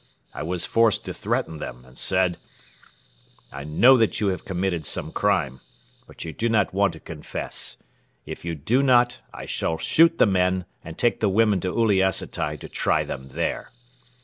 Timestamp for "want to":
6.73-6.99